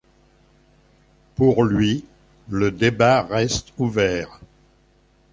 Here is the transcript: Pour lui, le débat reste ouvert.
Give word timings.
Pour 1.35 1.63
lui, 1.63 2.05
le 2.49 2.71
débat 2.71 3.21
reste 3.21 3.71
ouvert. 3.77 4.39